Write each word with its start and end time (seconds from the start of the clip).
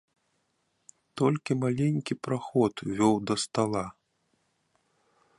Толькі 1.19 1.57
маленькі 1.63 2.13
праход 2.27 2.73
вёў 3.01 3.15
да 3.33 3.37
стала. 3.43 3.83